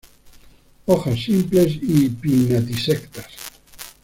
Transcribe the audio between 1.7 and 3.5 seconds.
y pinnatisectas.